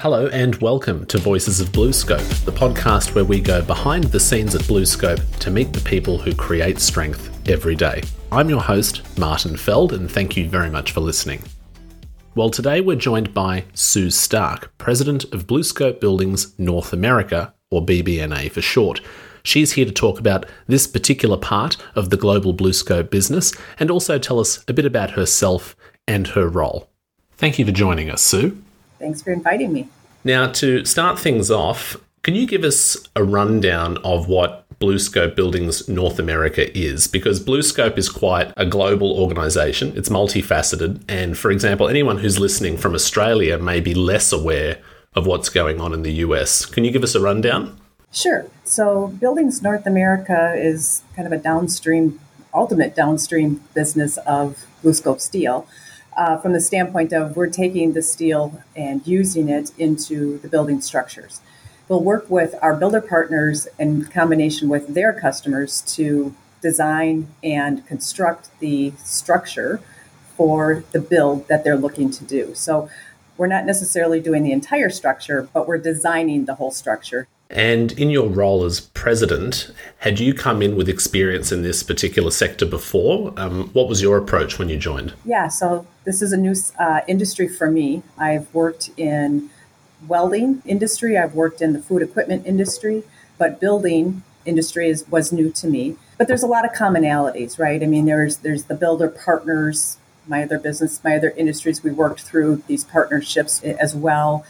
Hello 0.00 0.28
and 0.28 0.56
welcome 0.62 1.04
to 1.08 1.18
Voices 1.18 1.60
of 1.60 1.68
BlueScope, 1.72 2.46
the 2.46 2.52
podcast 2.52 3.14
where 3.14 3.26
we 3.26 3.38
go 3.38 3.60
behind 3.60 4.04
the 4.04 4.18
scenes 4.18 4.54
at 4.54 4.62
BlueScope 4.62 5.36
to 5.40 5.50
meet 5.50 5.74
the 5.74 5.80
people 5.82 6.16
who 6.16 6.34
create 6.34 6.78
strength 6.78 7.28
every 7.46 7.74
day. 7.74 8.02
I'm 8.32 8.48
your 8.48 8.62
host, 8.62 9.02
Martin 9.18 9.58
Feld, 9.58 9.92
and 9.92 10.10
thank 10.10 10.38
you 10.38 10.48
very 10.48 10.70
much 10.70 10.92
for 10.92 11.00
listening. 11.00 11.42
Well, 12.34 12.48
today 12.48 12.80
we're 12.80 12.96
joined 12.96 13.34
by 13.34 13.64
Sue 13.74 14.08
Stark, 14.08 14.72
President 14.78 15.24
of 15.34 15.46
BlueScope 15.46 16.00
Buildings 16.00 16.58
North 16.58 16.94
America, 16.94 17.52
or 17.70 17.84
BBNA 17.84 18.52
for 18.52 18.62
short. 18.62 19.02
She's 19.42 19.72
here 19.72 19.84
to 19.84 19.92
talk 19.92 20.18
about 20.18 20.46
this 20.66 20.86
particular 20.86 21.36
part 21.36 21.76
of 21.94 22.08
the 22.08 22.16
global 22.16 22.54
BlueScope 22.54 23.10
business 23.10 23.52
and 23.78 23.90
also 23.90 24.18
tell 24.18 24.40
us 24.40 24.64
a 24.66 24.72
bit 24.72 24.86
about 24.86 25.10
herself 25.10 25.76
and 26.08 26.28
her 26.28 26.48
role. 26.48 26.88
Thank 27.36 27.58
you 27.58 27.66
for 27.66 27.72
joining 27.72 28.08
us, 28.08 28.22
Sue. 28.22 28.62
Thanks 28.98 29.22
for 29.22 29.32
inviting 29.32 29.72
me. 29.72 29.88
Now, 30.24 30.50
to 30.52 30.84
start 30.84 31.18
things 31.18 31.50
off, 31.50 31.96
can 32.22 32.34
you 32.34 32.46
give 32.46 32.64
us 32.64 32.96
a 33.16 33.24
rundown 33.24 33.96
of 33.98 34.28
what 34.28 34.66
BlueScope 34.78 35.34
Buildings 35.34 35.88
North 35.88 36.18
America 36.18 36.76
is? 36.78 37.06
Because 37.06 37.42
BlueScope 37.42 37.96
is 37.96 38.10
quite 38.10 38.52
a 38.56 38.66
global 38.66 39.18
organization, 39.18 39.96
it's 39.96 40.10
multifaceted. 40.10 41.02
And 41.08 41.38
for 41.38 41.50
example, 41.50 41.88
anyone 41.88 42.18
who's 42.18 42.38
listening 42.38 42.76
from 42.76 42.94
Australia 42.94 43.58
may 43.58 43.80
be 43.80 43.94
less 43.94 44.32
aware 44.32 44.78
of 45.14 45.26
what's 45.26 45.48
going 45.48 45.80
on 45.80 45.94
in 45.94 46.02
the 46.02 46.12
US. 46.24 46.66
Can 46.66 46.84
you 46.84 46.90
give 46.90 47.02
us 47.02 47.14
a 47.14 47.20
rundown? 47.20 47.80
Sure. 48.12 48.46
So, 48.64 49.08
Buildings 49.08 49.62
North 49.62 49.86
America 49.86 50.54
is 50.56 51.02
kind 51.16 51.26
of 51.26 51.32
a 51.32 51.38
downstream, 51.38 52.20
ultimate 52.52 52.94
downstream 52.94 53.62
business 53.74 54.18
of 54.18 54.66
BlueScope 54.84 55.20
Steel 55.20 55.66
uh, 56.20 56.36
from 56.36 56.52
the 56.52 56.60
standpoint 56.60 57.14
of 57.14 57.34
we're 57.34 57.48
taking 57.48 57.94
the 57.94 58.02
steel 58.02 58.62
and 58.76 59.06
using 59.06 59.48
it 59.48 59.72
into 59.78 60.36
the 60.40 60.48
building 60.48 60.82
structures. 60.82 61.40
We'll 61.88 62.04
work 62.04 62.28
with 62.28 62.54
our 62.60 62.76
builder 62.76 63.00
partners 63.00 63.66
in 63.78 64.04
combination 64.04 64.68
with 64.68 64.92
their 64.92 65.14
customers 65.14 65.80
to 65.96 66.34
design 66.60 67.28
and 67.42 67.86
construct 67.86 68.50
the 68.60 68.92
structure 69.02 69.80
for 70.36 70.84
the 70.92 71.00
build 71.00 71.48
that 71.48 71.64
they're 71.64 71.78
looking 71.78 72.10
to 72.10 72.24
do. 72.24 72.54
So 72.54 72.90
we're 73.38 73.46
not 73.46 73.64
necessarily 73.64 74.20
doing 74.20 74.42
the 74.42 74.52
entire 74.52 74.90
structure, 74.90 75.48
but 75.54 75.66
we're 75.66 75.78
designing 75.78 76.44
the 76.44 76.56
whole 76.56 76.70
structure. 76.70 77.28
And 77.50 77.90
in 77.92 78.10
your 78.10 78.28
role 78.28 78.64
as 78.64 78.80
president, 78.80 79.72
had 79.98 80.20
you 80.20 80.32
come 80.32 80.62
in 80.62 80.76
with 80.76 80.88
experience 80.88 81.50
in 81.50 81.62
this 81.62 81.82
particular 81.82 82.30
sector 82.30 82.64
before? 82.64 83.34
Um, 83.36 83.70
what 83.72 83.88
was 83.88 84.00
your 84.00 84.16
approach 84.16 84.58
when 84.58 84.68
you 84.68 84.76
joined? 84.76 85.14
Yeah, 85.24 85.48
so 85.48 85.86
this 86.04 86.22
is 86.22 86.32
a 86.32 86.36
new 86.36 86.54
uh, 86.78 87.00
industry 87.08 87.48
for 87.48 87.68
me. 87.68 88.04
I've 88.16 88.52
worked 88.54 88.90
in 88.96 89.50
welding 90.06 90.62
industry, 90.64 91.18
I've 91.18 91.34
worked 91.34 91.60
in 91.60 91.72
the 91.72 91.80
food 91.80 92.02
equipment 92.02 92.46
industry, 92.46 93.02
but 93.36 93.60
building 93.60 94.22
industry 94.46 94.88
is, 94.88 95.06
was 95.08 95.32
new 95.32 95.50
to 95.50 95.66
me. 95.66 95.96
But 96.18 96.28
there's 96.28 96.42
a 96.42 96.46
lot 96.46 96.64
of 96.64 96.70
commonalities, 96.70 97.58
right? 97.58 97.82
I 97.82 97.86
mean, 97.86 98.06
there's 98.06 98.38
there's 98.38 98.64
the 98.64 98.74
builder 98.74 99.08
partners, 99.08 99.98
my 100.26 100.44
other 100.44 100.58
business, 100.58 101.02
my 101.02 101.16
other 101.16 101.30
industries. 101.30 101.82
We 101.82 101.90
worked 101.90 102.20
through 102.20 102.62
these 102.66 102.84
partnerships 102.84 103.62
as 103.62 103.94
well 103.94 104.44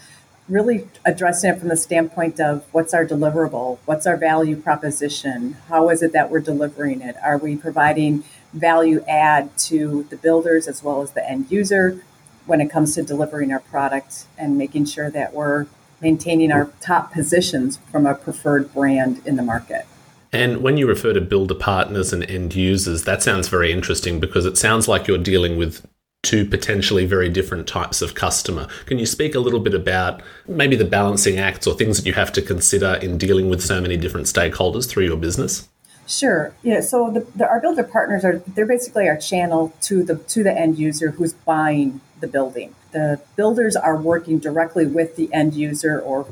really 0.51 0.87
addressing 1.05 1.49
it 1.49 1.59
from 1.59 1.69
the 1.69 1.77
standpoint 1.77 2.39
of 2.39 2.65
what's 2.73 2.93
our 2.93 3.05
deliverable, 3.05 3.79
what's 3.85 4.05
our 4.05 4.17
value 4.17 4.55
proposition, 4.55 5.53
how 5.69 5.89
is 5.89 6.03
it 6.03 6.11
that 6.11 6.29
we're 6.29 6.41
delivering 6.41 7.01
it? 7.01 7.15
Are 7.23 7.37
we 7.37 7.55
providing 7.55 8.23
value 8.53 9.01
add 9.07 9.57
to 9.57 10.03
the 10.09 10.17
builders 10.17 10.67
as 10.67 10.83
well 10.83 11.01
as 11.01 11.11
the 11.11 11.27
end 11.27 11.49
user 11.49 12.03
when 12.45 12.59
it 12.59 12.69
comes 12.69 12.95
to 12.95 13.03
delivering 13.03 13.51
our 13.51 13.61
product 13.61 14.25
and 14.37 14.57
making 14.57 14.85
sure 14.85 15.09
that 15.09 15.33
we're 15.33 15.67
maintaining 16.01 16.51
our 16.51 16.69
top 16.81 17.13
positions 17.13 17.77
from 17.89 18.05
a 18.05 18.13
preferred 18.13 18.73
brand 18.73 19.21
in 19.25 19.37
the 19.37 19.43
market? 19.43 19.85
And 20.33 20.61
when 20.61 20.77
you 20.77 20.87
refer 20.87 21.13
to 21.13 21.21
builder 21.21 21.55
partners 21.55 22.11
and 22.11 22.23
end 22.23 22.55
users, 22.55 23.03
that 23.03 23.21
sounds 23.21 23.47
very 23.47 23.71
interesting 23.71 24.19
because 24.19 24.45
it 24.45 24.57
sounds 24.57 24.87
like 24.87 25.07
you're 25.07 25.17
dealing 25.17 25.57
with 25.57 25.85
two 26.23 26.45
potentially 26.45 27.05
very 27.05 27.29
different 27.29 27.67
types 27.67 28.01
of 28.01 28.13
customer. 28.13 28.67
Can 28.85 28.99
you 28.99 29.05
speak 29.05 29.33
a 29.33 29.39
little 29.39 29.59
bit 29.59 29.73
about 29.73 30.21
maybe 30.47 30.75
the 30.75 30.85
balancing 30.85 31.39
acts 31.39 31.65
or 31.65 31.73
things 31.73 31.97
that 31.97 32.05
you 32.05 32.13
have 32.13 32.31
to 32.33 32.41
consider 32.41 32.93
in 32.95 33.17
dealing 33.17 33.49
with 33.49 33.63
so 33.63 33.81
many 33.81 33.97
different 33.97 34.27
stakeholders 34.27 34.87
through 34.87 35.05
your 35.05 35.17
business? 35.17 35.67
Sure. 36.07 36.53
Yeah. 36.61 36.81
So 36.81 37.09
the, 37.09 37.21
the, 37.35 37.49
our 37.49 37.59
builder 37.59 37.83
partners 37.83 38.23
are 38.23 38.39
they're 38.47 38.67
basically 38.67 39.07
our 39.07 39.17
channel 39.17 39.73
to 39.81 40.03
the 40.03 40.15
to 40.15 40.43
the 40.43 40.51
end 40.51 40.77
user 40.77 41.11
who's 41.11 41.33
buying 41.33 42.01
the 42.19 42.27
building. 42.27 42.75
The 42.91 43.21
builders 43.35 43.75
are 43.75 43.97
working 43.97 44.37
directly 44.37 44.85
with 44.85 45.15
the 45.15 45.33
end 45.33 45.53
user 45.53 45.99
or 45.99 46.27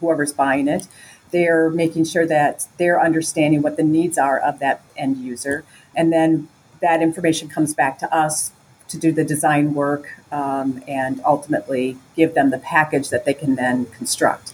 whoever's 0.00 0.32
buying 0.32 0.66
it. 0.66 0.88
They're 1.30 1.68
making 1.68 2.04
sure 2.04 2.26
that 2.26 2.66
they're 2.78 3.00
understanding 3.00 3.60
what 3.60 3.76
the 3.76 3.82
needs 3.82 4.16
are 4.18 4.38
of 4.40 4.60
that 4.60 4.82
end 4.96 5.18
user, 5.18 5.64
and 5.94 6.12
then 6.12 6.48
that 6.80 7.02
information 7.02 7.48
comes 7.48 7.74
back 7.74 7.98
to 7.98 8.14
us 8.14 8.52
to 8.88 8.98
do 8.98 9.12
the 9.12 9.24
design 9.24 9.74
work 9.74 10.08
um, 10.32 10.82
and 10.88 11.20
ultimately 11.24 11.96
give 12.16 12.34
them 12.34 12.50
the 12.50 12.58
package 12.58 13.10
that 13.10 13.24
they 13.24 13.34
can 13.34 13.54
then 13.54 13.86
construct. 13.86 14.52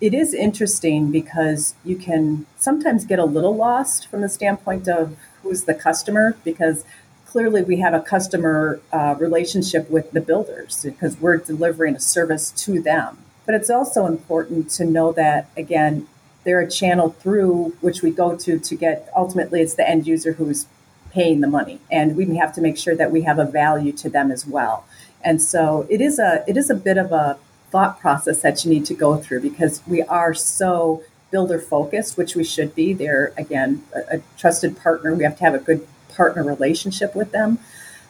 It 0.00 0.14
is 0.14 0.34
interesting 0.34 1.10
because 1.10 1.74
you 1.84 1.96
can 1.96 2.46
sometimes 2.56 3.04
get 3.04 3.18
a 3.18 3.24
little 3.24 3.54
lost 3.54 4.08
from 4.08 4.20
the 4.20 4.28
standpoint 4.28 4.88
of 4.88 5.16
who's 5.42 5.64
the 5.64 5.74
customer 5.74 6.36
because 6.44 6.84
clearly 7.26 7.62
we 7.62 7.78
have 7.78 7.94
a 7.94 8.00
customer 8.00 8.80
uh, 8.92 9.14
relationship 9.18 9.88
with 9.90 10.10
the 10.10 10.20
builders 10.20 10.82
because 10.82 11.18
we're 11.20 11.38
delivering 11.38 11.96
a 11.96 12.00
service 12.00 12.50
to 12.50 12.80
them. 12.80 13.18
But 13.46 13.54
it's 13.54 13.70
also 13.70 14.06
important 14.06 14.70
to 14.72 14.84
know 14.84 15.12
that, 15.12 15.48
again, 15.56 16.06
they're 16.44 16.60
a 16.60 16.70
channel 16.70 17.10
through 17.10 17.76
which 17.80 18.02
we 18.02 18.10
go 18.10 18.36
to 18.36 18.58
to 18.58 18.74
get 18.74 19.08
ultimately 19.16 19.60
it's 19.60 19.74
the 19.74 19.88
end 19.88 20.06
user 20.06 20.32
who's 20.32 20.66
paying 21.12 21.40
the 21.40 21.46
money. 21.46 21.78
And 21.90 22.16
we 22.16 22.36
have 22.36 22.54
to 22.54 22.60
make 22.60 22.76
sure 22.76 22.96
that 22.96 23.10
we 23.10 23.22
have 23.22 23.38
a 23.38 23.44
value 23.44 23.92
to 23.92 24.10
them 24.10 24.30
as 24.30 24.46
well. 24.46 24.84
And 25.24 25.40
so 25.40 25.86
it 25.88 26.00
is 26.00 26.18
a 26.18 26.44
it 26.48 26.56
is 26.56 26.70
a 26.70 26.74
bit 26.74 26.98
of 26.98 27.12
a 27.12 27.38
thought 27.70 28.00
process 28.00 28.42
that 28.42 28.64
you 28.64 28.70
need 28.70 28.84
to 28.86 28.94
go 28.94 29.16
through 29.16 29.40
because 29.40 29.82
we 29.86 30.02
are 30.02 30.34
so 30.34 31.02
builder 31.30 31.58
focused 31.58 32.18
which 32.18 32.34
we 32.34 32.44
should 32.44 32.74
be. 32.74 32.92
They're 32.92 33.32
again 33.36 33.84
a, 33.94 34.16
a 34.16 34.22
trusted 34.36 34.76
partner. 34.76 35.14
We 35.14 35.24
have 35.24 35.36
to 35.38 35.44
have 35.44 35.54
a 35.54 35.58
good 35.58 35.86
partner 36.08 36.42
relationship 36.42 37.14
with 37.14 37.32
them 37.32 37.58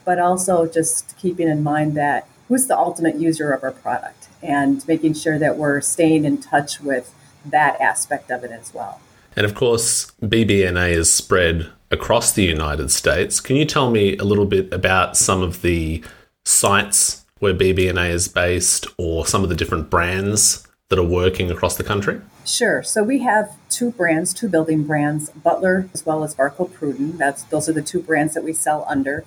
but 0.04 0.18
also 0.18 0.66
just 0.66 1.16
keeping 1.18 1.48
in 1.48 1.62
mind 1.62 1.94
that 1.94 2.26
who's 2.48 2.66
the 2.66 2.76
ultimate 2.76 3.16
user 3.16 3.52
of 3.52 3.62
our 3.62 3.72
product 3.72 4.28
and 4.42 4.86
making 4.88 5.14
sure 5.14 5.38
that 5.38 5.56
we're 5.56 5.80
staying 5.80 6.24
in 6.24 6.38
touch 6.38 6.80
with 6.80 7.14
that 7.44 7.80
aspect 7.80 8.30
of 8.30 8.44
it 8.44 8.50
as 8.50 8.72
well. 8.74 9.00
And 9.34 9.46
of 9.46 9.54
course 9.54 10.12
bbna 10.22 10.90
is 10.90 11.12
spread 11.12 11.70
across 11.92 12.32
the 12.32 12.42
United 12.42 12.90
States. 12.90 13.38
Can 13.38 13.56
you 13.56 13.64
tell 13.64 13.90
me 13.90 14.16
a 14.16 14.24
little 14.24 14.46
bit 14.46 14.72
about 14.72 15.16
some 15.16 15.42
of 15.42 15.62
the 15.62 16.02
sites 16.44 17.24
where 17.38 17.54
BBNA 17.54 18.10
is 18.10 18.28
based 18.28 18.86
or 18.96 19.26
some 19.26 19.44
of 19.44 19.50
the 19.50 19.54
different 19.54 19.90
brands 19.90 20.66
that 20.88 20.98
are 20.98 21.04
working 21.04 21.50
across 21.50 21.76
the 21.76 21.84
country? 21.84 22.20
Sure. 22.44 22.82
So 22.82 23.02
we 23.02 23.20
have 23.20 23.54
two 23.68 23.92
brands, 23.92 24.34
two 24.34 24.48
building 24.48 24.84
brands, 24.84 25.30
Butler 25.30 25.88
as 25.94 26.04
well 26.04 26.24
as 26.24 26.34
Varco 26.34 26.68
Pruden. 26.68 27.18
That's 27.18 27.44
those 27.44 27.68
are 27.68 27.72
the 27.72 27.82
two 27.82 28.02
brands 28.02 28.34
that 28.34 28.42
we 28.42 28.52
sell 28.52 28.84
under. 28.88 29.24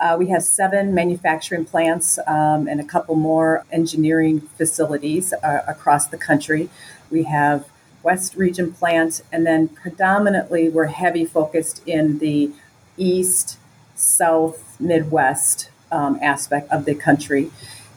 Uh, 0.00 0.16
we 0.18 0.28
have 0.28 0.42
seven 0.42 0.92
manufacturing 0.92 1.64
plants 1.64 2.18
um, 2.26 2.66
and 2.66 2.80
a 2.80 2.84
couple 2.84 3.14
more 3.14 3.64
engineering 3.70 4.40
facilities 4.40 5.32
uh, 5.32 5.62
across 5.68 6.08
the 6.08 6.18
country. 6.18 6.68
We 7.10 7.24
have 7.24 7.68
West 8.04 8.36
Region 8.36 8.72
plant, 8.72 9.22
and 9.32 9.46
then 9.46 9.68
predominantly 9.68 10.68
we're 10.68 10.86
heavy 10.86 11.24
focused 11.24 11.82
in 11.86 12.18
the 12.18 12.52
East, 12.96 13.58
South, 13.94 14.76
Midwest 14.78 15.70
um, 15.90 16.18
aspect 16.22 16.70
of 16.70 16.84
the 16.84 16.94
country. 16.94 17.50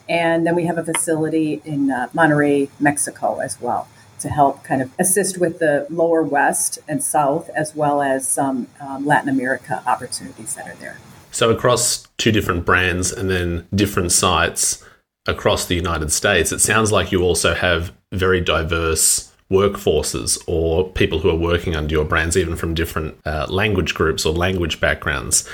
And 0.10 0.48
then 0.48 0.56
we 0.56 0.66
have 0.66 0.78
a 0.78 0.84
facility 0.86 1.62
in 1.66 1.92
uh, 1.92 2.08
Monterrey, 2.16 2.70
Mexico 2.80 3.40
as 3.40 3.60
well 3.60 3.88
to 4.20 4.30
help 4.30 4.64
kind 4.64 4.82
of 4.82 4.92
assist 4.98 5.38
with 5.38 5.60
the 5.60 5.86
lower 5.90 6.24
West 6.24 6.80
and 6.88 7.04
South, 7.04 7.50
as 7.50 7.76
well 7.76 8.02
as 8.02 8.28
some 8.28 8.68
um, 8.80 9.06
Latin 9.06 9.30
America 9.30 9.84
opportunities 9.86 10.56
that 10.56 10.68
are 10.68 10.76
there. 10.76 10.98
So, 11.32 11.52
across 11.52 12.08
two 12.18 12.32
different 12.32 12.66
brands 12.66 13.12
and 13.12 13.30
then 13.30 13.68
different 13.76 14.12
sites 14.12 14.84
across 15.28 15.66
the 15.66 15.76
United 15.76 16.12
States, 16.12 16.52
it 16.52 16.60
sounds 16.60 16.92
like 16.92 17.12
you 17.12 17.22
also 17.22 17.54
have 17.54 17.92
very 18.12 18.42
diverse 18.42 19.27
workforces 19.50 20.42
or 20.48 20.90
people 20.90 21.20
who 21.20 21.30
are 21.30 21.36
working 21.36 21.76
under 21.76 21.94
your 21.94 22.06
brands, 22.06 22.36
even 22.36 22.56
from 22.56 22.74
different 22.74 23.18
uh, 23.26 23.46
language 23.50 23.94
groups 23.94 24.26
or 24.26 24.34
language 24.34 24.80
backgrounds. 24.80 25.48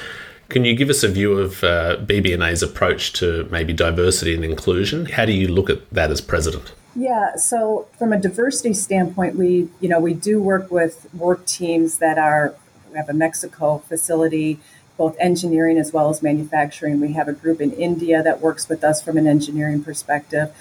Can 0.49 0.65
you 0.65 0.75
give 0.75 0.89
us 0.89 1.03
a 1.03 1.07
view 1.07 1.39
of 1.39 1.63
uh, 1.63 1.97
BBNA's 1.97 2.61
approach 2.61 3.13
to 3.13 3.47
maybe 3.51 3.73
diversity 3.73 4.35
and 4.35 4.43
inclusion? 4.43 5.05
How 5.05 5.25
do 5.25 5.31
you 5.31 5.47
look 5.47 5.69
at 5.69 5.89
that 5.91 6.11
as 6.11 6.21
president? 6.21 6.73
Yeah, 6.95 7.35
so 7.37 7.87
from 7.97 8.13
a 8.13 8.19
diversity 8.19 8.73
standpoint, 8.73 9.35
we 9.35 9.69
you 9.79 9.89
know 9.89 9.99
we 9.99 10.13
do 10.13 10.41
work 10.41 10.69
with 10.69 11.07
work 11.13 11.45
teams 11.45 11.97
that 11.97 12.19
are 12.19 12.55
we 12.91 12.97
have 12.97 13.09
a 13.09 13.13
Mexico 13.13 13.79
facility, 13.79 14.59
both 14.95 15.15
engineering 15.19 15.79
as 15.79 15.91
well 15.91 16.09
as 16.09 16.21
manufacturing. 16.21 16.99
We 16.99 17.13
have 17.13 17.27
a 17.27 17.33
group 17.33 17.61
in 17.61 17.71
India 17.71 18.21
that 18.21 18.41
works 18.41 18.69
with 18.69 18.83
us 18.83 19.01
from 19.01 19.17
an 19.17 19.25
engineering 19.25 19.83
perspective. 19.83 20.53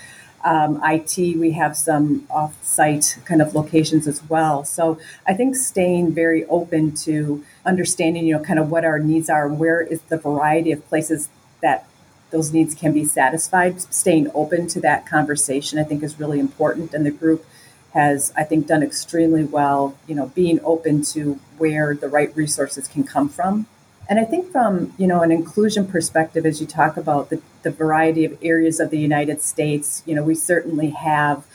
Um, 0.44 0.80
IT, 0.84 1.38
we 1.38 1.52
have 1.52 1.76
some 1.76 2.26
off-site 2.28 3.18
kind 3.24 3.40
of 3.40 3.54
locations 3.54 4.08
as 4.08 4.22
well. 4.28 4.64
So 4.64 4.98
I 5.26 5.34
think 5.34 5.54
staying 5.54 6.14
very 6.14 6.44
open 6.46 6.94
to 6.96 7.44
understanding, 7.64 8.26
you 8.26 8.36
know, 8.36 8.42
kind 8.42 8.58
of 8.58 8.70
what 8.70 8.84
our 8.84 8.98
needs 8.98 9.30
are, 9.30 9.48
where 9.48 9.80
is 9.80 10.02
the 10.02 10.16
variety 10.16 10.72
of 10.72 10.86
places 10.88 11.28
that 11.60 11.86
those 12.30 12.52
needs 12.52 12.74
can 12.74 12.92
be 12.92 13.04
satisfied. 13.04 13.80
Staying 13.94 14.30
open 14.34 14.66
to 14.68 14.80
that 14.80 15.06
conversation, 15.06 15.78
I 15.78 15.84
think, 15.84 16.02
is 16.02 16.18
really 16.18 16.40
important. 16.40 16.92
And 16.92 17.06
the 17.06 17.10
group 17.10 17.46
has, 17.92 18.32
I 18.36 18.42
think, 18.42 18.66
done 18.66 18.82
extremely 18.82 19.44
well, 19.44 19.96
you 20.06 20.14
know, 20.14 20.26
being 20.28 20.58
open 20.64 21.02
to 21.12 21.34
where 21.58 21.94
the 21.94 22.08
right 22.08 22.34
resources 22.34 22.88
can 22.88 23.04
come 23.04 23.28
from. 23.28 23.66
And 24.12 24.20
I 24.20 24.24
think 24.24 24.52
from, 24.52 24.92
you 24.98 25.06
know, 25.06 25.22
an 25.22 25.32
inclusion 25.32 25.86
perspective, 25.86 26.44
as 26.44 26.60
you 26.60 26.66
talk 26.66 26.98
about 26.98 27.30
the, 27.30 27.40
the 27.62 27.70
variety 27.70 28.26
of 28.26 28.36
areas 28.42 28.78
of 28.78 28.90
the 28.90 28.98
United 28.98 29.40
States, 29.40 30.02
you 30.04 30.14
know, 30.14 30.22
we 30.22 30.34
certainly 30.34 30.90
have 30.90 31.46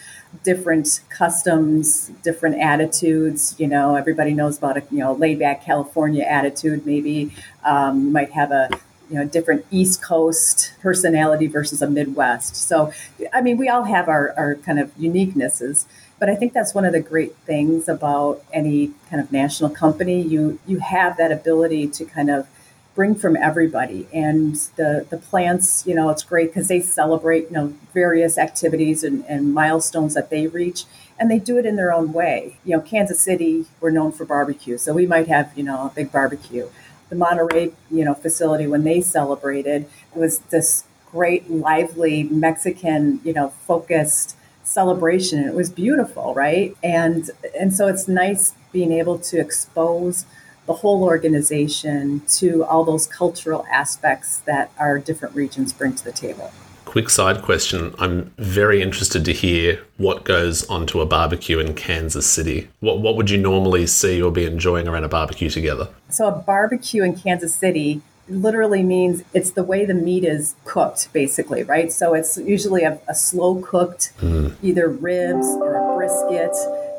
different 0.43 1.01
customs, 1.09 2.07
different 2.23 2.59
attitudes. 2.59 3.53
You 3.59 3.67
know, 3.67 3.95
everybody 3.95 4.33
knows 4.33 4.57
about 4.57 4.75
a 4.75 4.83
you 4.89 4.97
know 4.97 5.13
laid 5.13 5.37
back 5.37 5.63
California 5.63 6.23
attitude. 6.23 6.83
Maybe 6.83 7.31
um, 7.63 8.11
might 8.11 8.31
have 8.31 8.49
a 8.49 8.71
you 9.09 9.15
know 9.17 9.25
different 9.25 9.65
East 9.71 10.01
Coast 10.01 10.73
personality 10.81 11.47
versus 11.47 11.81
a 11.81 11.89
Midwest. 11.89 12.55
So, 12.55 12.91
I 13.33 13.41
mean, 13.41 13.57
we 13.57 13.69
all 13.69 13.83
have 13.83 14.07
our, 14.07 14.33
our 14.37 14.55
kind 14.55 14.79
of 14.79 14.95
uniquenesses. 14.97 15.85
But 16.19 16.29
I 16.29 16.35
think 16.35 16.53
that's 16.53 16.73
one 16.73 16.83
of 16.83 16.93
the 16.93 16.99
great 16.99 17.35
things 17.45 17.87
about 17.87 18.43
any 18.51 18.91
kind 19.09 19.21
of 19.21 19.31
national 19.31 19.69
company. 19.69 20.21
You 20.21 20.59
you 20.65 20.79
have 20.79 21.17
that 21.17 21.31
ability 21.31 21.87
to 21.89 22.05
kind 22.05 22.29
of 22.29 22.47
bring 22.95 23.13
from 23.13 23.37
everybody, 23.37 24.07
and 24.11 24.55
the 24.75 25.05
the 25.09 25.17
plants. 25.17 25.85
You 25.85 25.93
know, 25.93 26.09
it's 26.09 26.23
great 26.23 26.47
because 26.49 26.67
they 26.67 26.81
celebrate 26.81 27.43
you 27.45 27.51
know 27.51 27.73
various 27.93 28.37
activities 28.37 29.03
and, 29.03 29.23
and 29.27 29.53
milestones 29.53 30.15
that 30.15 30.31
they 30.31 30.47
reach, 30.47 30.85
and 31.19 31.29
they 31.29 31.37
do 31.37 31.57
it 31.59 31.65
in 31.65 31.75
their 31.75 31.93
own 31.93 32.11
way. 32.11 32.57
You 32.65 32.75
know, 32.75 32.81
Kansas 32.81 33.19
City, 33.19 33.67
we're 33.79 33.91
known 33.91 34.11
for 34.11 34.25
barbecue, 34.25 34.79
so 34.79 34.93
we 34.93 35.05
might 35.05 35.27
have 35.27 35.51
you 35.55 35.63
know 35.63 35.85
a 35.85 35.91
big 35.95 36.11
barbecue. 36.11 36.67
The 37.09 37.15
Monterrey, 37.15 37.73
you 37.89 38.03
know, 38.03 38.13
facility 38.13 38.67
when 38.67 38.83
they 38.83 39.01
celebrated 39.01 39.87
it 40.13 40.17
was 40.17 40.39
this 40.39 40.83
great, 41.11 41.49
lively 41.49 42.23
Mexican, 42.23 43.19
you 43.23 43.33
know, 43.33 43.49
focused 43.65 44.35
celebration. 44.63 45.47
It 45.47 45.53
was 45.53 45.69
beautiful, 45.69 46.33
right? 46.33 46.75
And 46.83 47.29
and 47.57 47.73
so 47.73 47.87
it's 47.87 48.07
nice 48.07 48.53
being 48.71 48.91
able 48.91 49.17
to 49.19 49.39
expose 49.39 50.25
the 50.65 50.73
whole 50.73 51.03
organization 51.03 52.21
to 52.27 52.65
all 52.65 52.83
those 52.83 53.07
cultural 53.07 53.65
aspects 53.71 54.39
that 54.39 54.69
our 54.77 54.99
different 54.99 55.33
regions 55.33 55.71
bring 55.71 55.95
to 55.95 56.03
the 56.03 56.11
table. 56.11 56.51
Quick 56.87 57.09
side 57.09 57.41
question. 57.41 57.93
I'm 57.99 58.31
very 58.37 58.81
interested 58.81 59.25
to 59.25 59.33
hear 59.33 59.83
what 59.97 60.23
goes 60.23 60.65
onto 60.69 61.01
a 61.01 61.05
barbecue 61.05 61.59
in 61.59 61.73
Kansas 61.73 62.25
City. 62.25 62.69
What, 62.79 63.01
what 63.01 63.17
would 63.17 63.29
you 63.29 63.37
normally 63.37 63.85
see 63.87 64.21
or 64.21 64.31
be 64.31 64.45
enjoying 64.45 64.87
around 64.87 65.03
a 65.03 65.09
barbecue 65.09 65.49
together? 65.49 65.89
So, 66.09 66.29
a 66.29 66.31
barbecue 66.31 67.03
in 67.03 67.17
Kansas 67.17 67.53
City 67.53 68.01
literally 68.29 68.83
means 68.83 69.21
it's 69.33 69.51
the 69.51 69.65
way 69.65 69.83
the 69.83 69.93
meat 69.93 70.23
is 70.23 70.55
cooked, 70.63 71.11
basically, 71.11 71.61
right? 71.61 71.91
So 71.91 72.13
it's 72.13 72.37
usually 72.37 72.83
a, 72.83 73.01
a 73.09 73.13
slow 73.13 73.61
cooked, 73.61 74.13
mm. 74.21 74.55
either 74.63 74.87
ribs 74.87 75.45
or 75.45 75.75
a 75.75 75.95
brisket, 75.97 76.55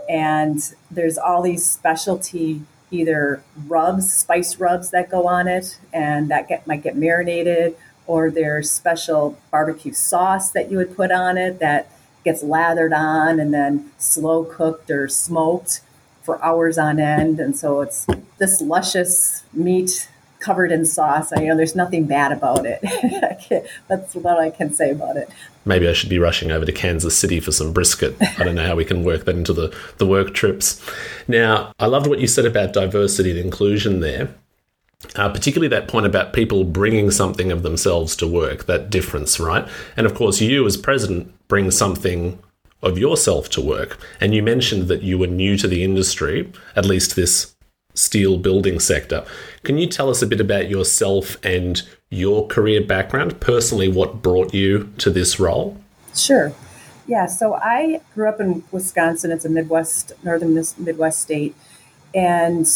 and 0.06 0.74
there's 0.90 1.16
all 1.16 1.40
these 1.40 1.64
specialty 1.64 2.60
either 2.90 3.42
rubs, 3.66 4.12
spice 4.12 4.58
rubs 4.60 4.90
that 4.90 5.10
go 5.10 5.26
on 5.26 5.48
it, 5.48 5.78
and 5.94 6.30
that 6.30 6.46
get 6.46 6.66
might 6.66 6.82
get 6.82 6.96
marinated, 6.96 7.74
or 8.08 8.30
there's 8.30 8.68
special 8.68 9.38
barbecue 9.52 9.92
sauce 9.92 10.50
that 10.50 10.70
you 10.70 10.78
would 10.78 10.96
put 10.96 11.12
on 11.12 11.38
it 11.38 11.60
that 11.60 11.92
gets 12.24 12.42
lathered 12.42 12.92
on 12.92 13.38
and 13.38 13.54
then 13.54 13.92
slow 13.98 14.44
cooked 14.44 14.90
or 14.90 15.06
smoked 15.08 15.82
for 16.22 16.42
hours 16.44 16.76
on 16.76 16.98
end, 16.98 17.38
and 17.38 17.56
so 17.56 17.80
it's 17.80 18.06
this 18.38 18.60
luscious 18.60 19.44
meat 19.52 20.08
covered 20.40 20.70
in 20.70 20.84
sauce. 20.84 21.32
I 21.32 21.40
you 21.40 21.48
know 21.48 21.56
there's 21.56 21.74
nothing 21.74 22.06
bad 22.06 22.32
about 22.32 22.66
it. 22.66 22.80
That's 23.88 24.14
what 24.14 24.38
I 24.38 24.50
can 24.50 24.72
say 24.72 24.90
about 24.90 25.16
it. 25.16 25.30
Maybe 25.64 25.88
I 25.88 25.92
should 25.92 26.08
be 26.08 26.18
rushing 26.18 26.50
over 26.50 26.64
to 26.64 26.72
Kansas 26.72 27.16
City 27.16 27.40
for 27.40 27.52
some 27.52 27.72
brisket. 27.72 28.16
I 28.20 28.44
don't 28.44 28.54
know 28.54 28.66
how 28.66 28.76
we 28.76 28.84
can 28.84 29.04
work 29.04 29.24
that 29.26 29.36
into 29.36 29.52
the, 29.52 29.74
the 29.98 30.06
work 30.06 30.32
trips. 30.32 30.82
Now, 31.26 31.72
I 31.78 31.86
loved 31.86 32.06
what 32.06 32.20
you 32.20 32.26
said 32.26 32.46
about 32.46 32.72
diversity 32.72 33.30
and 33.30 33.38
inclusion 33.38 34.00
there. 34.00 34.34
Uh, 35.14 35.28
particularly 35.28 35.68
that 35.68 35.86
point 35.86 36.06
about 36.06 36.32
people 36.32 36.64
bringing 36.64 37.10
something 37.10 37.52
of 37.52 37.62
themselves 37.62 38.16
to 38.16 38.26
work, 38.26 38.66
that 38.66 38.90
difference, 38.90 39.38
right? 39.38 39.68
And 39.96 40.06
of 40.06 40.14
course, 40.14 40.40
you 40.40 40.66
as 40.66 40.76
president 40.76 41.32
bring 41.46 41.70
something 41.70 42.38
of 42.82 42.98
yourself 42.98 43.48
to 43.50 43.60
work. 43.60 43.98
And 44.20 44.34
you 44.34 44.42
mentioned 44.42 44.88
that 44.88 45.02
you 45.02 45.16
were 45.16 45.28
new 45.28 45.56
to 45.58 45.68
the 45.68 45.84
industry, 45.84 46.52
at 46.74 46.84
least 46.84 47.14
this 47.14 47.54
steel 47.94 48.38
building 48.38 48.80
sector. 48.80 49.24
Can 49.62 49.78
you 49.78 49.86
tell 49.86 50.10
us 50.10 50.20
a 50.22 50.26
bit 50.26 50.40
about 50.40 50.68
yourself 50.68 51.36
and 51.44 51.82
your 52.10 52.46
career 52.48 52.82
background? 52.82 53.40
Personally, 53.40 53.88
what 53.88 54.22
brought 54.22 54.52
you 54.52 54.92
to 54.98 55.10
this 55.10 55.38
role? 55.38 55.76
Sure. 56.14 56.52
Yeah, 57.06 57.26
so 57.26 57.54
I 57.54 58.00
grew 58.14 58.28
up 58.28 58.40
in 58.40 58.64
Wisconsin. 58.70 59.30
It's 59.30 59.44
a 59.44 59.48
Midwest, 59.48 60.12
northern 60.22 60.54
Midwest 60.78 61.22
state, 61.22 61.54
and 62.14 62.68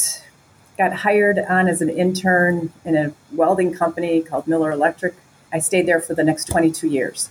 got 0.83 0.99
hired 0.99 1.39
on 1.39 1.69
as 1.69 1.81
an 1.81 1.89
intern 1.89 2.73
in 2.85 2.97
a 2.97 3.13
welding 3.31 3.73
company 3.73 4.21
called 4.21 4.49
Miller 4.49 4.73
Electric. 4.73 5.15
I 5.53 5.61
stayed 5.61 5.87
there 5.87 6.01
for 6.01 6.15
the 6.15 6.25
next 6.25 6.47
22 6.47 6.89
years 6.89 7.31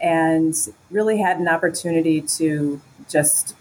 and 0.00 0.54
really 0.90 1.18
had 1.18 1.38
an 1.38 1.48
opportunity 1.48 2.20
to 2.20 2.82
just 3.08 3.56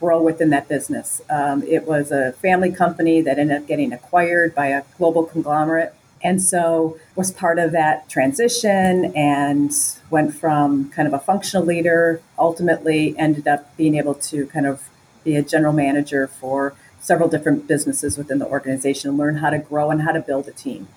grow 0.00 0.20
within 0.20 0.50
that 0.50 0.68
business. 0.68 1.22
Um, 1.30 1.62
it 1.62 1.86
was 1.86 2.10
a 2.10 2.32
family 2.32 2.70
company 2.70 3.22
that 3.22 3.38
ended 3.38 3.56
up 3.56 3.66
getting 3.66 3.92
acquired 3.92 4.54
by 4.54 4.66
a 4.66 4.82
global 4.98 5.24
conglomerate. 5.24 5.94
And 6.22 6.42
so 6.42 6.98
was 7.16 7.30
part 7.32 7.58
of 7.58 7.72
that 7.72 8.08
transition 8.10 9.12
and 9.16 9.72
went 10.10 10.34
from 10.34 10.90
kind 10.90 11.08
of 11.08 11.14
a 11.14 11.18
functional 11.20 11.64
leader, 11.64 12.20
ultimately 12.38 13.16
ended 13.16 13.48
up 13.48 13.74
being 13.78 13.94
able 13.94 14.14
to 14.14 14.46
kind 14.48 14.66
of 14.66 14.90
be 15.24 15.36
a 15.36 15.42
general 15.42 15.72
manager 15.72 16.26
for 16.26 16.74
several 17.00 17.28
different 17.28 17.66
businesses 17.66 18.18
within 18.18 18.38
the 18.38 18.46
organization 18.46 19.16
learn 19.16 19.36
how 19.36 19.50
to 19.50 19.58
grow 19.58 19.90
and 19.90 20.02
how 20.02 20.12
to 20.12 20.20
build 20.20 20.48
a 20.48 20.52
team. 20.52 20.88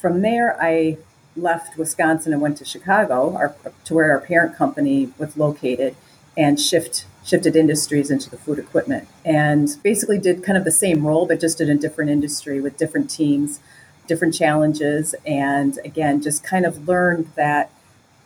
From 0.00 0.22
there, 0.22 0.56
I 0.60 0.98
left 1.36 1.76
Wisconsin 1.76 2.32
and 2.32 2.42
went 2.42 2.56
to 2.58 2.64
Chicago, 2.64 3.36
our, 3.36 3.54
to 3.84 3.94
where 3.94 4.12
our 4.12 4.20
parent 4.20 4.56
company 4.56 5.12
was 5.18 5.36
located, 5.36 5.94
and 6.36 6.60
shift 6.60 7.04
shifted 7.24 7.54
industries 7.54 8.10
into 8.10 8.30
the 8.30 8.38
food 8.38 8.58
equipment 8.58 9.06
and 9.22 9.76
basically 9.82 10.18
did 10.18 10.42
kind 10.42 10.56
of 10.56 10.64
the 10.64 10.72
same 10.72 11.06
role, 11.06 11.26
but 11.26 11.38
just 11.38 11.60
in 11.60 11.68
a 11.68 11.74
different 11.74 12.10
industry 12.10 12.58
with 12.58 12.78
different 12.78 13.10
teams, 13.10 13.60
different 14.06 14.32
challenges. 14.32 15.14
And 15.26 15.78
again, 15.84 16.22
just 16.22 16.42
kind 16.42 16.64
of 16.64 16.88
learned 16.88 17.30
that 17.34 17.70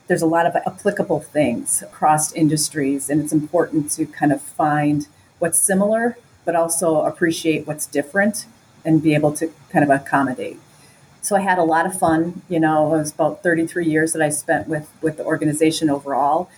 there's 0.07 0.23
a 0.23 0.27
lot 0.27 0.47
of 0.47 0.55
applicable 0.55 1.21
things 1.21 1.83
across 1.83 2.33
industries, 2.33 3.11
and 3.11 3.21
it's 3.21 3.33
important 3.33 3.91
to 3.93 4.07
kind 4.07 4.33
of 4.33 4.41
find 4.41 5.09
what's 5.39 5.59
similar, 5.59 6.17
but 6.45 6.57
also 6.57 7.03
appreciate 7.03 7.67
what's 7.67 7.87
different 7.87 8.47
and 8.85 9.03
be 9.03 9.15
able 9.15 9.33
to 9.33 9.53
kind 9.71 9.85
of 9.85 9.91
accommodate. 9.91 10.59
So 11.21 11.37
I 11.37 11.41
had 11.41 11.59
a 11.59 11.63
lot 11.63 11.87
of 11.87 11.97
fun. 11.99 12.43
You 12.49 12.59
know, 12.59 12.95
it 12.95 12.99
was 12.99 13.13
about 13.13 13.43
33 13.43 13.87
years 13.87 14.13
that 14.13 14.23
I 14.23 14.29
spent 14.31 14.67
with 14.69 14.91
with 15.03 15.19
the 15.19 15.25
organization 15.25 15.89
overall, 15.89 16.51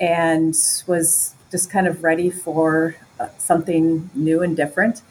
and 0.00 0.54
was 0.86 1.34
just 1.50 1.70
kind 1.70 1.86
of 1.86 2.02
ready 2.02 2.30
for 2.30 2.96
uh, 3.20 3.28
something 3.38 4.10
new 4.14 4.42
and 4.42 4.56
different. 4.56 5.02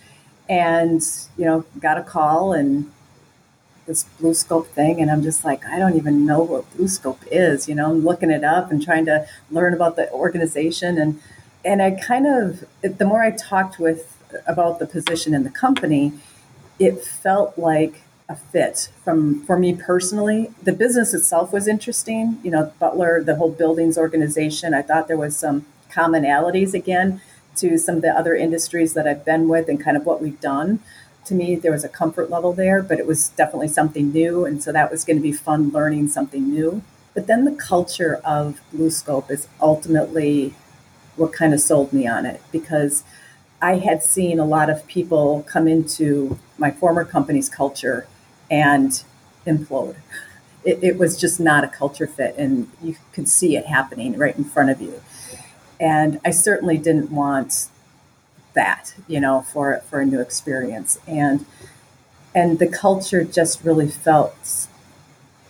And, 0.49 1.01
you 1.37 1.45
know, 1.45 1.65
got 1.79 1.97
a 1.97 2.03
call 2.03 2.51
and 2.51 2.91
this 3.85 4.05
BlueScope 4.19 4.67
thing. 4.67 4.99
And 4.99 5.09
I'm 5.09 5.21
just 5.21 5.45
like, 5.45 5.65
I 5.65 5.79
don't 5.79 5.95
even 5.95 6.25
know 6.25 6.41
what 6.41 6.69
BlueScope 6.75 7.19
is. 7.31 7.69
You 7.69 7.75
know, 7.75 7.91
I'm 7.91 8.03
looking 8.03 8.31
it 8.31 8.43
up 8.43 8.71
and 8.71 8.83
trying 8.83 9.05
to 9.05 9.25
learn 9.49 9.73
about 9.73 9.95
the 9.95 10.11
organization. 10.11 10.97
And, 10.97 11.21
and 11.63 11.81
I 11.81 11.91
kind 11.91 12.27
of, 12.27 12.65
the 12.81 13.05
more 13.05 13.21
I 13.21 13.31
talked 13.31 13.79
with 13.79 14.17
about 14.47 14.79
the 14.79 14.87
position 14.87 15.33
in 15.33 15.43
the 15.43 15.49
company, 15.49 16.13
it 16.79 17.03
felt 17.03 17.57
like 17.57 18.01
a 18.29 18.35
fit 18.35 18.89
from 19.03 19.43
for 19.45 19.57
me 19.59 19.73
personally. 19.75 20.51
The 20.63 20.71
business 20.71 21.13
itself 21.13 21.51
was 21.51 21.67
interesting. 21.67 22.39
You 22.43 22.51
know, 22.51 22.73
Butler, 22.79 23.23
the 23.23 23.35
whole 23.35 23.51
buildings 23.51 23.97
organization. 23.97 24.73
I 24.73 24.81
thought 24.81 25.07
there 25.07 25.17
was 25.17 25.35
some 25.35 25.65
commonalities 25.91 26.73
again 26.73 27.21
to 27.57 27.77
some 27.77 27.97
of 27.97 28.01
the 28.01 28.09
other 28.09 28.33
industries 28.33 28.93
that 28.93 29.07
I've 29.07 29.25
been 29.25 29.47
with 29.49 29.67
and 29.67 29.83
kind 29.83 29.97
of 29.97 30.05
what 30.05 30.21
we've 30.21 30.39
done. 30.39 30.79
To 31.25 31.35
me, 31.35 31.55
there 31.55 31.71
was 31.71 31.83
a 31.83 31.89
comfort 31.89 32.29
level 32.29 32.53
there, 32.53 32.81
but 32.81 32.97
it 32.97 33.05
was 33.05 33.29
definitely 33.29 33.67
something 33.67 34.11
new. 34.11 34.45
And 34.45 34.63
so 34.63 34.71
that 34.71 34.89
was 34.89 35.03
going 35.03 35.17
to 35.17 35.21
be 35.21 35.33
fun 35.33 35.69
learning 35.69 36.07
something 36.07 36.49
new. 36.49 36.81
But 37.13 37.27
then 37.27 37.45
the 37.45 37.51
culture 37.51 38.21
of 38.23 38.61
BlueScope 38.73 39.29
is 39.29 39.47
ultimately 39.59 40.55
what 41.17 41.33
kind 41.33 41.53
of 41.53 41.59
sold 41.59 41.91
me 41.91 42.07
on 42.07 42.25
it 42.25 42.41
because 42.51 43.03
I 43.61 43.75
had 43.75 44.03
seen 44.03 44.39
a 44.39 44.45
lot 44.45 44.69
of 44.69 44.85
people 44.87 45.45
come 45.47 45.67
into 45.67 46.39
my 46.57 46.71
former 46.71 47.05
company's 47.05 47.49
culture 47.49 48.07
and 48.49 49.03
implode 49.45 49.95
it, 50.63 50.83
it 50.83 50.97
was 50.97 51.19
just 51.19 51.39
not 51.39 51.63
a 51.63 51.67
culture 51.67 52.07
fit, 52.07 52.35
and 52.37 52.69
you 52.81 52.95
could 53.13 53.27
see 53.27 53.55
it 53.55 53.65
happening 53.65 54.17
right 54.17 54.37
in 54.37 54.43
front 54.43 54.69
of 54.69 54.81
you. 54.81 55.01
And 55.79 56.19
I 56.23 56.31
certainly 56.31 56.77
didn't 56.77 57.11
want 57.11 57.67
that, 58.53 58.93
you 59.07 59.19
know, 59.19 59.41
for 59.41 59.81
for 59.89 60.01
a 60.01 60.05
new 60.05 60.19
experience. 60.19 60.99
And 61.07 61.45
and 62.35 62.59
the 62.59 62.67
culture 62.67 63.23
just 63.23 63.63
really 63.63 63.89
felt 63.89 64.67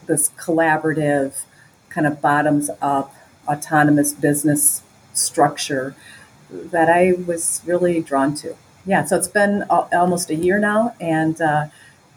this 0.07 0.29
collaborative, 0.31 1.43
kind 1.89 2.07
of 2.07 2.21
bottoms 2.21 2.69
up, 2.81 3.13
autonomous 3.47 4.13
business 4.13 4.81
structure 5.13 5.95
that 6.51 6.89
I 6.89 7.13
was 7.25 7.61
really 7.65 8.01
drawn 8.01 8.35
to. 8.35 8.55
Yeah, 8.85 9.05
so 9.05 9.17
it's 9.17 9.27
been 9.27 9.63
almost 9.69 10.29
a 10.29 10.35
year 10.35 10.59
now, 10.59 10.95
and 10.99 11.39
uh, 11.39 11.67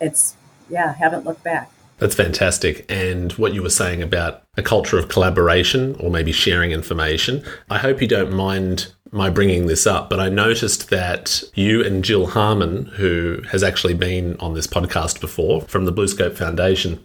it's 0.01 0.37
yeah, 0.69 0.95
haven't 0.95 1.25
looked 1.25 1.45
back. 1.45 1.71
That's 1.99 2.15
fantastic. 2.15 2.85
And 2.91 3.33
what 3.33 3.55
you 3.55 3.63
were 3.63 3.71
saying 3.71 4.03
about 4.03 4.43
a 4.57 4.63
culture 4.63 4.99
of 4.99 5.09
collaboration 5.09 5.95
or 6.01 6.11
maybe 6.11 6.33
sharing 6.33 6.73
information, 6.73 7.45
I 7.71 7.79
hope 7.79 8.03
you 8.03 8.09
don't 8.09 8.33
mind 8.33 8.93
my 9.13 9.31
bringing 9.31 9.67
this 9.67 9.87
up, 9.87 10.11
but 10.11 10.19
I 10.19 10.29
noticed 10.29 10.91
that 10.91 11.45
you 11.55 11.85
and 11.85 12.05
Jill 12.05 12.27
Harmon, 12.27 12.87
who 12.97 13.43
has 13.53 13.63
actually 13.63 13.95
been 13.95 14.37
on 14.41 14.55
this 14.55 14.67
podcast 14.67 15.21
before 15.21 15.61
from 15.63 15.85
the 15.85 15.93
BlueScope 15.93 16.37
Foundation, 16.37 17.05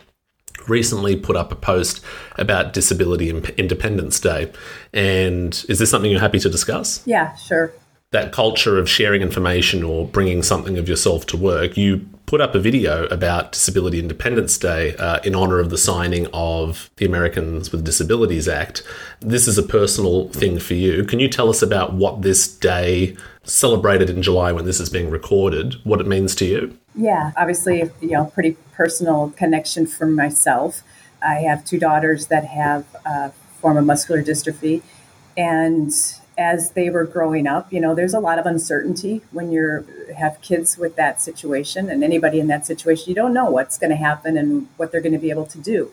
recently 0.67 1.15
put 1.15 1.35
up 1.35 1.51
a 1.51 1.55
post 1.55 2.03
about 2.37 2.73
Disability 2.73 3.29
Independence 3.29 4.19
Day. 4.19 4.51
And 4.93 5.53
is 5.69 5.79
this 5.79 5.89
something 5.89 6.11
you're 6.11 6.19
happy 6.19 6.39
to 6.39 6.49
discuss? 6.49 7.01
Yeah, 7.05 7.35
sure. 7.35 7.73
That 8.11 8.31
culture 8.31 8.77
of 8.79 8.89
sharing 8.89 9.21
information 9.21 9.83
or 9.83 10.07
bringing 10.07 10.41
something 10.41 10.77
of 10.77 10.89
yourself 10.89 11.25
to 11.27 11.37
work, 11.37 11.77
you 11.77 12.07
put 12.29 12.41
up 12.41 12.53
a 12.53 12.59
video 12.59 13.05
about 13.07 13.53
Disability 13.53 13.97
Independence 13.97 14.55
Day 14.59 14.95
uh, 14.97 15.19
in 15.23 15.33
honor 15.33 15.59
of 15.59 15.71
the 15.71 15.79
signing 15.79 16.27
of 16.31 16.91
the 16.97 17.05
Americans 17.07 17.71
with 17.71 17.83
Disabilities 17.83 18.47
Act. 18.47 18.83
This 19.19 19.47
is 19.47 19.57
a 19.57 19.63
personal 19.63 20.29
thing 20.29 20.59
for 20.59 20.75
you. 20.75 21.03
Can 21.05 21.19
you 21.19 21.27
tell 21.27 21.49
us 21.49 21.63
about 21.63 21.93
what 21.93 22.21
this 22.21 22.47
day, 22.47 23.17
celebrated 23.45 24.11
in 24.11 24.21
July 24.21 24.51
when 24.51 24.65
this 24.65 24.79
is 24.79 24.91
being 24.91 25.09
recorded, 25.09 25.77
what 25.83 25.99
it 25.99 26.05
means 26.05 26.35
to 26.35 26.45
you? 26.45 26.77
Yeah, 26.93 27.31
obviously, 27.35 27.89
you 27.99 28.11
know, 28.11 28.25
pretty 28.25 28.57
personal 28.73 29.33
connection 29.35 29.87
for 29.87 30.05
myself. 30.05 30.83
I 31.23 31.39
have 31.39 31.65
two 31.65 31.79
daughters 31.79 32.27
that 32.27 32.45
have 32.45 32.85
a 33.07 33.09
uh, 33.09 33.31
form 33.59 33.75
of 33.75 33.85
muscular 33.85 34.21
dystrophy, 34.21 34.83
and 35.35 35.91
as 36.39 36.71
they 36.71 36.89
were 36.89 37.03
growing 37.03 37.45
up, 37.45 37.71
you 37.71 37.81
know, 37.81 37.93
there's 37.93 38.13
a 38.13 38.19
lot 38.19 38.39
of 38.39 38.45
uncertainty 38.45 39.21
when 39.31 39.51
you 39.51 39.85
have 40.17 40.41
kids 40.41 40.77
with 40.77 40.95
that 40.95 41.21
situation 41.21 41.89
and 41.89 42.01
anybody 42.01 42.39
in 42.39 42.47
that 42.47 42.65
situation. 42.65 43.09
You 43.09 43.15
don't 43.15 43.33
know 43.33 43.49
what's 43.49 43.77
going 43.77 43.89
to 43.89 43.97
happen 43.97 44.37
and 44.37 44.69
what 44.77 44.91
they're 44.91 45.01
going 45.01 45.13
to 45.13 45.19
be 45.19 45.29
able 45.29 45.45
to 45.47 45.57
do. 45.57 45.91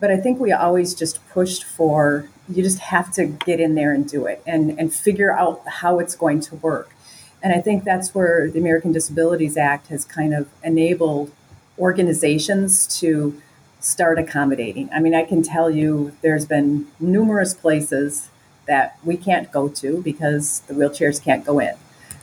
But 0.00 0.10
I 0.10 0.16
think 0.16 0.40
we 0.40 0.50
always 0.50 0.94
just 0.94 1.26
pushed 1.28 1.62
for 1.62 2.28
you 2.48 2.62
just 2.62 2.78
have 2.78 3.12
to 3.14 3.26
get 3.26 3.60
in 3.60 3.74
there 3.74 3.92
and 3.92 4.08
do 4.08 4.24
it 4.26 4.42
and, 4.46 4.78
and 4.78 4.94
figure 4.94 5.32
out 5.32 5.62
how 5.66 5.98
it's 5.98 6.14
going 6.14 6.40
to 6.40 6.54
work. 6.56 6.90
And 7.42 7.52
I 7.52 7.60
think 7.60 7.84
that's 7.84 8.14
where 8.14 8.50
the 8.50 8.58
American 8.58 8.92
Disabilities 8.92 9.56
Act 9.56 9.88
has 9.88 10.04
kind 10.04 10.32
of 10.32 10.48
enabled 10.62 11.32
organizations 11.78 12.86
to 13.00 13.40
start 13.80 14.18
accommodating. 14.18 14.88
I 14.92 15.00
mean, 15.00 15.14
I 15.14 15.24
can 15.24 15.42
tell 15.42 15.70
you 15.70 16.16
there's 16.22 16.46
been 16.46 16.86
numerous 16.98 17.52
places 17.52 18.30
that 18.66 18.98
we 19.04 19.16
can't 19.16 19.50
go 19.52 19.68
to 19.68 20.02
because 20.02 20.60
the 20.60 20.74
wheelchairs 20.74 21.22
can't 21.22 21.44
go 21.44 21.58
in. 21.58 21.74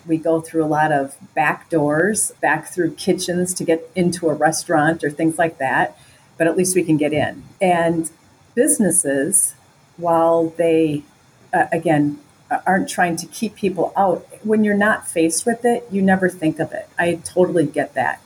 We 0.05 0.17
go 0.17 0.41
through 0.41 0.65
a 0.65 0.67
lot 0.67 0.91
of 0.91 1.15
back 1.33 1.69
doors, 1.69 2.31
back 2.41 2.67
through 2.67 2.95
kitchens 2.95 3.53
to 3.55 3.63
get 3.63 3.89
into 3.95 4.29
a 4.29 4.33
restaurant 4.33 5.03
or 5.03 5.09
things 5.09 5.37
like 5.37 5.57
that, 5.59 5.97
but 6.37 6.47
at 6.47 6.57
least 6.57 6.75
we 6.75 6.83
can 6.83 6.97
get 6.97 7.13
in. 7.13 7.43
And 7.61 8.11
businesses, 8.53 9.55
while 9.97 10.49
they, 10.49 11.03
uh, 11.53 11.67
again, 11.71 12.19
aren't 12.67 12.89
trying 12.89 13.15
to 13.17 13.25
keep 13.27 13.55
people 13.55 13.93
out, 13.95 14.27
when 14.43 14.63
you're 14.63 14.77
not 14.77 15.07
faced 15.07 15.45
with 15.45 15.65
it, 15.65 15.87
you 15.89 16.01
never 16.01 16.29
think 16.29 16.59
of 16.59 16.71
it. 16.71 16.87
I 16.99 17.15
totally 17.23 17.65
get 17.65 17.93
that. 17.93 18.21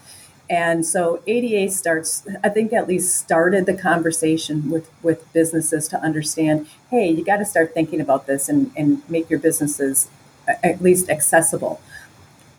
And 0.49 0.85
so 0.85 1.21
ADA 1.27 1.71
starts, 1.71 2.25
I 2.43 2.49
think 2.49 2.71
at 2.71 2.87
least 2.87 3.17
started 3.17 3.65
the 3.65 3.73
conversation 3.73 4.69
with, 4.69 4.89
with 5.03 5.31
businesses 5.33 5.87
to 5.89 5.99
understand, 6.01 6.67
hey, 6.89 7.09
you 7.09 7.23
got 7.23 7.37
to 7.37 7.45
start 7.45 7.73
thinking 7.73 7.99
about 7.99 8.27
this 8.27 8.47
and, 8.47 8.71
and 8.77 9.07
make 9.09 9.29
your 9.29 9.39
businesses 9.39 10.09
at 10.47 10.81
least 10.81 11.09
accessible. 11.09 11.81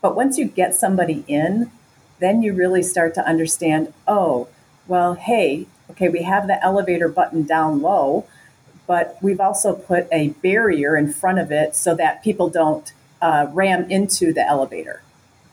But 0.01 0.15
once 0.15 0.37
you 0.37 0.45
get 0.45 0.75
somebody 0.75 1.23
in, 1.27 1.71
then 2.19 2.43
you 2.43 2.53
really 2.53 2.83
start 2.83 3.15
to 3.15 3.25
understand, 3.25 3.91
oh, 4.07 4.47
well, 4.87 5.15
hey, 5.15 5.65
okay, 5.89 6.09
we 6.09 6.23
have 6.23 6.47
the 6.47 6.63
elevator 6.63 7.07
button 7.07 7.43
down 7.43 7.81
low, 7.81 8.25
but 8.85 9.17
we've 9.21 9.39
also 9.39 9.73
put 9.73 10.07
a 10.11 10.29
barrier 10.43 10.95
in 10.95 11.11
front 11.11 11.39
of 11.39 11.51
it 11.51 11.75
so 11.75 11.95
that 11.95 12.23
people 12.23 12.49
don't 12.49 12.93
uh, 13.21 13.47
ram 13.51 13.89
into 13.89 14.31
the 14.31 14.45
elevator 14.45 15.01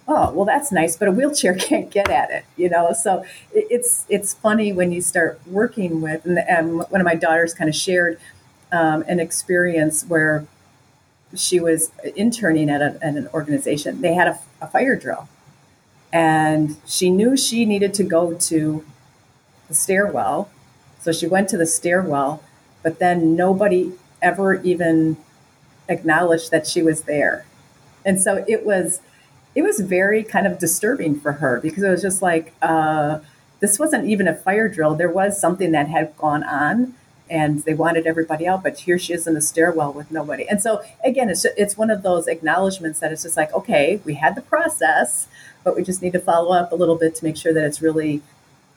oh 0.08 0.30
well 0.32 0.44
that's 0.44 0.70
nice 0.70 0.96
but 0.96 1.08
a 1.08 1.12
wheelchair 1.12 1.54
can't 1.68 1.90
get 1.90 2.10
at 2.10 2.30
it 2.30 2.44
you 2.56 2.68
know? 2.68 2.92
So 2.92 3.24
it's 3.52 4.04
it's 4.08 4.34
funny 4.34 4.72
when 4.72 4.92
you 4.92 5.00
start 5.00 5.40
working 5.46 6.00
with 6.00 6.24
and, 6.24 6.38
and 6.38 6.78
one 6.78 7.00
of 7.00 7.04
my 7.04 7.14
daughters 7.14 7.54
kind 7.54 7.68
of 7.68 7.76
shared 7.76 8.18
um, 8.72 9.04
an 9.08 9.20
experience 9.20 10.04
where 10.04 10.46
she 11.34 11.60
was 11.60 11.90
interning 12.14 12.70
at, 12.70 12.80
a, 12.80 12.98
at 13.02 13.14
an 13.14 13.28
organization. 13.34 14.00
They 14.00 14.14
had 14.14 14.28
a, 14.28 14.38
a 14.60 14.66
fire 14.66 14.96
drill 14.96 15.28
and 16.12 16.76
she 16.86 17.10
knew 17.10 17.36
she 17.36 17.64
needed 17.64 17.92
to 17.94 18.04
go 18.04 18.34
to 18.34 18.84
the 19.68 19.74
stairwell 19.74 20.48
so 21.00 21.12
she 21.12 21.26
went 21.26 21.48
to 21.48 21.56
the 21.56 21.66
stairwell 21.66 22.42
but 22.82 22.98
then 23.00 23.34
nobody 23.34 23.92
ever 24.22 24.54
even 24.62 25.16
acknowledged 25.88 26.50
that 26.50 26.66
she 26.66 26.82
was 26.82 27.02
there. 27.02 27.46
And 28.04 28.20
so 28.20 28.44
it 28.48 28.64
was 28.64 29.00
it 29.56 29.62
was 29.62 29.80
very 29.80 30.22
kind 30.22 30.46
of 30.46 30.58
disturbing 30.58 31.18
for 31.18 31.32
her 31.32 31.58
because 31.60 31.82
it 31.82 31.88
was 31.88 32.02
just 32.02 32.20
like 32.20 32.52
uh, 32.60 33.18
this 33.60 33.78
wasn't 33.78 34.04
even 34.04 34.28
a 34.28 34.34
fire 34.34 34.68
drill. 34.68 34.94
There 34.94 35.10
was 35.10 35.40
something 35.40 35.72
that 35.72 35.88
had 35.88 36.14
gone 36.18 36.44
on, 36.44 36.94
and 37.30 37.64
they 37.64 37.72
wanted 37.72 38.06
everybody 38.06 38.46
out, 38.46 38.62
but 38.62 38.80
here 38.80 38.98
she 38.98 39.14
is 39.14 39.26
in 39.26 39.32
the 39.32 39.40
stairwell 39.40 39.94
with 39.94 40.10
nobody. 40.10 40.46
And 40.46 40.62
so 40.62 40.82
again, 41.02 41.30
it's 41.30 41.46
it's 41.56 41.74
one 41.74 41.90
of 41.90 42.02
those 42.02 42.28
acknowledgments 42.28 43.00
that 43.00 43.12
it's 43.12 43.22
just 43.22 43.38
like, 43.38 43.52
okay, 43.54 43.98
we 44.04 44.14
had 44.14 44.34
the 44.34 44.42
process, 44.42 45.26
but 45.64 45.74
we 45.74 45.82
just 45.82 46.02
need 46.02 46.12
to 46.12 46.20
follow 46.20 46.52
up 46.54 46.70
a 46.70 46.74
little 46.74 46.96
bit 46.96 47.14
to 47.16 47.24
make 47.24 47.38
sure 47.38 47.54
that 47.54 47.64
it's 47.64 47.80
really 47.80 48.20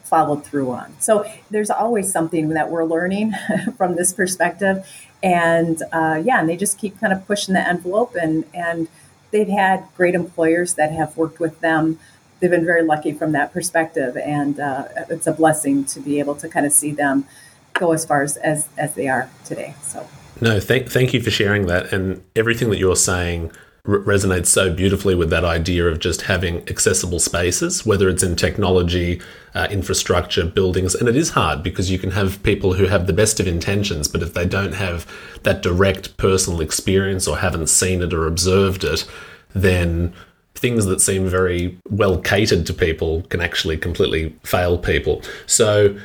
followed 0.01 0.45
through 0.45 0.71
on. 0.71 0.95
So 0.99 1.29
there's 1.51 1.69
always 1.69 2.09
something 2.09 2.49
that 2.49 2.71
we're 2.71 2.85
learning 2.85 3.33
from 3.77 3.97
this 3.97 4.13
perspective, 4.13 4.87
and 5.21 5.83
uh, 5.91 6.21
yeah, 6.23 6.39
and 6.39 6.47
they 6.47 6.55
just 6.55 6.77
keep 6.77 6.97
kind 7.01 7.11
of 7.11 7.27
pushing 7.27 7.53
the 7.53 7.67
envelope 7.67 8.15
and 8.15 8.45
and 8.53 8.87
they've 9.31 9.47
had 9.47 9.85
great 9.95 10.15
employers 10.15 10.75
that 10.75 10.91
have 10.91 11.15
worked 11.17 11.39
with 11.39 11.59
them. 11.59 11.99
They've 12.39 12.49
been 12.49 12.65
very 12.65 12.83
lucky 12.83 13.11
from 13.11 13.33
that 13.33 13.51
perspective, 13.51 14.15
and 14.17 14.59
uh, 14.59 14.87
it's 15.09 15.27
a 15.27 15.33
blessing 15.33 15.83
to 15.85 15.99
be 15.99 16.19
able 16.19 16.35
to 16.35 16.47
kind 16.47 16.65
of 16.65 16.71
see 16.71 16.91
them 16.91 17.25
go 17.73 17.91
as 17.91 18.05
far 18.05 18.23
as, 18.23 18.37
as, 18.37 18.67
as 18.77 18.95
they 18.95 19.07
are 19.07 19.29
today. 19.45 19.75
So, 19.81 20.07
no, 20.41 20.59
thank 20.59 20.89
thank 20.89 21.13
you 21.13 21.21
for 21.21 21.31
sharing 21.31 21.67
that, 21.67 21.91
and 21.91 22.23
everything 22.35 22.69
that 22.69 22.77
you're 22.77 22.95
saying 22.95 23.51
resonates 23.85 24.47
so 24.47 24.73
beautifully 24.73 25.15
with 25.15 25.29
that 25.29 25.45
idea 25.45 25.87
of 25.87 25.99
just 25.99 26.23
having 26.23 26.57
accessible 26.69 27.19
spaces, 27.19 27.85
whether 27.85 28.09
it's 28.09 28.23
in 28.23 28.35
technology, 28.35 29.21
uh, 29.55 29.67
infrastructure, 29.71 30.45
buildings. 30.45 30.95
And 30.95 31.07
it 31.07 31.15
is 31.15 31.31
hard 31.31 31.63
because 31.63 31.89
you 31.89 31.97
can 31.97 32.11
have 32.11 32.41
people 32.43 32.73
who 32.73 32.85
have 32.85 33.07
the 33.07 33.13
best 33.13 33.39
of 33.39 33.47
intentions, 33.47 34.07
but 34.07 34.21
if 34.21 34.33
they 34.33 34.45
don't 34.45 34.73
have 34.73 35.07
that 35.43 35.61
direct 35.61 36.17
personal 36.17 36.61
experience 36.61 37.27
or 37.27 37.37
haven't 37.37 37.67
seen 37.67 38.01
it 38.01 38.13
or 38.13 38.27
observed 38.27 38.83
it, 38.83 39.05
then 39.53 40.13
things 40.55 40.85
that 40.85 40.99
seem 40.99 41.27
very 41.27 41.77
well 41.89 42.19
catered 42.19 42.65
to 42.65 42.73
people 42.73 43.21
can 43.23 43.41
actually 43.41 43.77
completely 43.77 44.35
fail 44.43 44.77
people. 44.77 45.21
So 45.45 45.97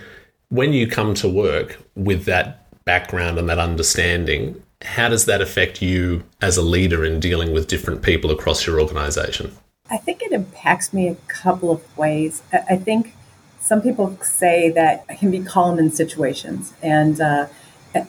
when 0.49 0.73
you 0.73 0.87
come 0.87 1.14
to 1.14 1.28
work 1.28 1.78
with 1.97 2.25
that 2.26 2.61
background 2.85 3.38
and 3.38 3.49
that 3.49 3.59
understanding, 3.59 4.62
how 4.85 5.09
does 5.09 5.25
that 5.26 5.41
affect 5.41 5.83
you 5.83 6.25
as 6.41 6.57
a 6.57 6.62
leader 6.62 7.05
in 7.05 7.19
dealing 7.19 7.53
with 7.53 7.67
different 7.67 8.03
people 8.03 8.31
across 8.31 8.67
your 8.67 8.81
organization? 8.81 9.57
I 9.91 9.97
think 9.99 10.23
it 10.23 10.33
impacts 10.33 10.93
me 10.93 11.09
a 11.09 11.14
couple 11.29 11.71
of 11.71 11.97
ways. 11.97 12.43
I 12.53 12.76
think 12.76 13.14
some 13.61 13.83
people 13.83 14.17
say 14.23 14.71
that 14.71 15.05
I 15.09 15.14
can 15.14 15.31
be 15.31 15.41
calm 15.41 15.79
in 15.79 15.91
situations, 15.91 16.75
and 16.83 17.21
uh, 17.21 17.47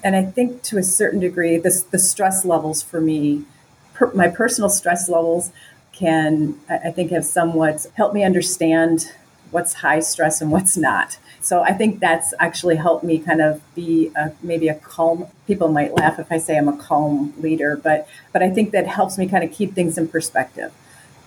and 0.03 0.15
I 0.15 0.23
think 0.23 0.63
to 0.63 0.77
a 0.77 0.83
certain 0.83 1.19
degree, 1.19 1.57
the 1.57 1.71
stress 1.71 2.45
levels 2.45 2.81
for 2.81 2.99
me, 2.99 3.45
per, 3.93 4.11
my 4.13 4.27
personal 4.27 4.69
stress 4.69 5.09
levels, 5.09 5.51
can 5.91 6.59
I 6.69 6.91
think 6.91 7.11
have 7.11 7.25
somewhat 7.25 7.85
helped 7.95 8.13
me 8.13 8.23
understand 8.23 9.13
what's 9.51 9.75
high 9.75 10.01
stress 10.01 10.41
and 10.41 10.51
what's 10.51 10.75
not. 10.75 11.17
So 11.45 11.61
I 11.61 11.73
think 11.73 11.99
that's 11.99 12.33
actually 12.39 12.75
helped 12.75 13.03
me 13.03 13.19
kind 13.19 13.41
of 13.41 13.61
be 13.75 14.11
a, 14.15 14.31
maybe 14.41 14.67
a 14.67 14.75
calm. 14.75 15.27
People 15.47 15.67
might 15.69 15.93
laugh 15.93 16.19
if 16.19 16.31
I 16.31 16.39
say 16.39 16.57
I'm 16.57 16.67
a 16.67 16.77
calm 16.77 17.33
leader, 17.39 17.77
but 17.77 18.07
but 18.33 18.41
I 18.41 18.49
think 18.49 18.71
that 18.71 18.87
helps 18.87 19.17
me 19.17 19.27
kind 19.27 19.43
of 19.43 19.51
keep 19.51 19.73
things 19.73 19.97
in 19.97 20.07
perspective. 20.07 20.73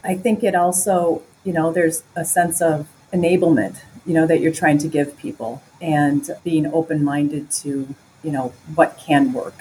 I 0.02 0.14
think 0.14 0.42
it 0.42 0.54
also 0.54 1.22
you 1.44 1.54
know, 1.54 1.72
there's 1.72 2.02
a 2.14 2.26
sense 2.26 2.60
of 2.60 2.88
enablement, 3.10 3.80
you 4.04 4.12
know, 4.12 4.26
that 4.26 4.40
you're 4.40 4.52
trying 4.52 4.76
to 4.76 4.88
give 4.88 5.16
people 5.16 5.62
and 5.80 6.30
being 6.44 6.66
open 6.66 7.02
minded 7.02 7.50
to, 7.50 7.94
you 8.22 8.30
know, 8.30 8.52
what 8.75 8.98
can 8.98 9.32
work. 9.32 9.54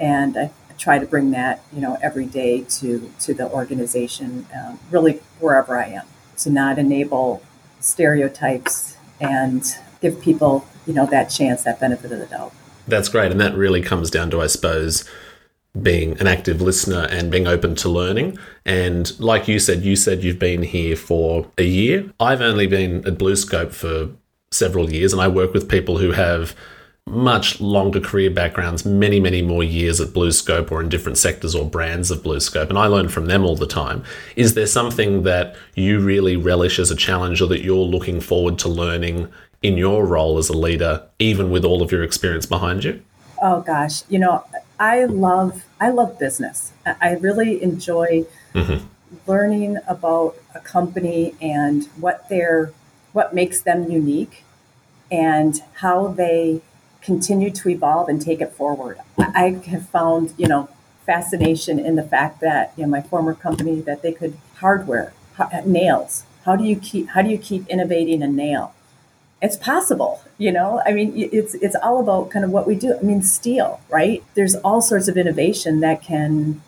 And 0.00 0.38
I 0.38 0.50
try 0.78 0.98
to 0.98 1.04
bring 1.04 1.32
that, 1.32 1.62
you 1.70 1.82
know, 1.82 1.98
every 2.00 2.24
day 2.24 2.62
to, 2.62 3.12
to 3.20 3.34
the 3.34 3.46
organization, 3.50 4.46
um, 4.54 4.78
really 4.90 5.20
wherever 5.38 5.78
I 5.78 5.88
am, 5.88 6.06
to 6.38 6.50
not 6.50 6.78
enable 6.78 7.42
stereotypes 7.80 8.96
and 9.20 9.62
give 10.00 10.20
people, 10.20 10.66
you 10.86 10.92
know, 10.92 11.06
that 11.06 11.24
chance, 11.30 11.64
that 11.64 11.80
benefit 11.80 12.12
of 12.12 12.18
the 12.18 12.26
doubt. 12.26 12.52
That's 12.86 13.08
great. 13.08 13.30
And 13.30 13.40
that 13.40 13.54
really 13.54 13.82
comes 13.82 14.10
down 14.10 14.30
to, 14.30 14.40
I 14.40 14.46
suppose, 14.46 15.08
being 15.80 16.18
an 16.20 16.26
active 16.26 16.60
listener 16.60 17.06
and 17.10 17.30
being 17.30 17.46
open 17.46 17.74
to 17.76 17.88
learning. 17.88 18.38
And 18.64 19.18
like 19.20 19.48
you 19.48 19.58
said, 19.58 19.84
you 19.84 19.96
said 19.96 20.24
you've 20.24 20.38
been 20.38 20.62
here 20.62 20.96
for 20.96 21.46
a 21.58 21.64
year. 21.64 22.10
I've 22.18 22.40
only 22.40 22.66
been 22.66 23.06
at 23.06 23.18
BlueScope 23.18 23.72
for 23.72 24.10
several 24.50 24.90
years, 24.90 25.12
and 25.12 25.20
I 25.20 25.28
work 25.28 25.52
with 25.52 25.68
people 25.68 25.98
who 25.98 26.12
have 26.12 26.54
much 27.06 27.60
longer 27.60 28.00
career 28.00 28.30
backgrounds, 28.30 28.84
many, 28.84 29.18
many 29.18 29.40
more 29.40 29.64
years 29.64 30.00
at 30.00 30.08
BlueScope 30.08 30.70
or 30.70 30.82
in 30.82 30.88
different 30.88 31.16
sectors 31.16 31.54
or 31.54 31.68
brands 31.68 32.10
of 32.10 32.22
BlueScope, 32.22 32.68
and 32.68 32.78
I 32.78 32.86
learn 32.86 33.08
from 33.08 33.26
them 33.26 33.44
all 33.44 33.56
the 33.56 33.66
time. 33.66 34.04
Is 34.36 34.54
there 34.54 34.66
something 34.66 35.22
that 35.22 35.56
you 35.74 36.00
really 36.00 36.36
relish 36.36 36.78
as 36.78 36.90
a 36.90 36.96
challenge 36.96 37.40
or 37.40 37.46
that 37.48 37.62
you're 37.62 37.76
looking 37.76 38.20
forward 38.20 38.58
to 38.60 38.68
learning 38.68 39.28
in 39.62 39.76
your 39.76 40.06
role 40.06 40.38
as 40.38 40.48
a 40.48 40.56
leader, 40.56 41.02
even 41.18 41.50
with 41.50 41.64
all 41.64 41.82
of 41.82 41.90
your 41.90 42.02
experience 42.02 42.46
behind 42.46 42.84
you? 42.84 43.02
Oh 43.40 43.60
gosh, 43.60 44.02
you 44.08 44.18
know, 44.18 44.44
I 44.78 45.04
love 45.04 45.64
I 45.80 45.90
love 45.90 46.18
business. 46.18 46.72
I 46.86 47.12
really 47.14 47.62
enjoy 47.62 48.26
mm-hmm. 48.54 48.86
learning 49.26 49.78
about 49.86 50.36
a 50.54 50.60
company 50.60 51.34
and 51.40 51.86
what 51.98 52.28
their 52.28 52.72
what 53.12 53.34
makes 53.34 53.60
them 53.62 53.90
unique 53.90 54.44
and 55.10 55.60
how 55.74 56.08
they 56.08 56.60
continue 57.00 57.50
to 57.50 57.68
evolve 57.68 58.08
and 58.08 58.20
take 58.20 58.40
it 58.40 58.52
forward. 58.52 58.98
I 59.18 59.60
have 59.66 59.88
found, 59.88 60.34
you 60.36 60.46
know, 60.46 60.68
fascination 61.06 61.78
in 61.78 61.96
the 61.96 62.02
fact 62.02 62.40
that, 62.40 62.72
you 62.76 62.82
know, 62.82 62.88
my 62.90 63.00
former 63.00 63.34
company 63.34 63.80
that 63.80 64.02
they 64.02 64.12
could 64.12 64.36
hardware, 64.56 65.12
nails. 65.64 66.24
How 66.44 66.56
do 66.56 66.64
you 66.64 66.76
keep 66.76 67.08
how 67.08 67.22
do 67.22 67.30
you 67.30 67.38
keep 67.38 67.66
innovating 67.68 68.22
a 68.22 68.28
nail? 68.28 68.74
It's 69.40 69.56
possible 69.56 70.20
you 70.38 70.52
know? 70.52 70.80
I 70.86 70.92
mean 70.92 71.12
it's 71.16 71.54
it's 71.54 71.76
all 71.82 72.00
about 72.00 72.30
kind 72.30 72.44
of 72.44 72.52
what 72.52 72.66
we 72.66 72.76
do. 72.76 72.96
I 72.96 73.02
mean 73.02 73.22
steel 73.22 73.80
right? 73.90 74.22
There's 74.34 74.54
all 74.56 74.80
sorts 74.80 75.08
of 75.08 75.16
innovation 75.16 75.80
that 75.80 76.00
can 76.00 76.62